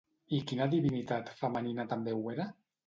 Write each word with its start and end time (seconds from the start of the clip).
I 0.37 0.39
quina 0.51 0.67
divinitat 0.71 1.31
femenina 1.43 1.89
també 1.95 2.19
ho 2.21 2.27
era? 2.37 2.51